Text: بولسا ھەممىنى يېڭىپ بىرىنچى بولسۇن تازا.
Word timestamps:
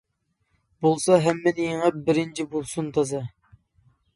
بولسا 0.85 1.17
ھەممىنى 1.27 1.67
يېڭىپ 1.67 1.99
بىرىنچى 2.09 2.47
بولسۇن 2.55 2.91
تازا. 2.97 3.23